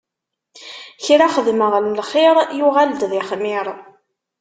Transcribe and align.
Kra 1.03 1.27
xedmeɣ 1.35 1.73
n 1.83 1.87
lxiṛ, 1.99 2.37
yuɣal-d 2.57 3.01
d 3.11 3.13
ixmiṛ. 3.21 3.67